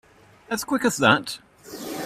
As 0.49 0.63
quick 0.63 0.83
as 0.83 0.97
that? 0.97 1.37